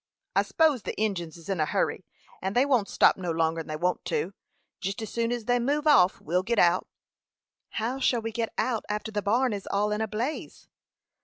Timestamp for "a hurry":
1.59-2.07